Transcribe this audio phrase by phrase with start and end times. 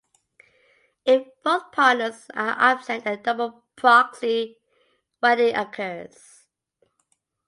[1.05, 4.57] If both partners are absent a double proxy
[5.21, 6.47] wedding occurs.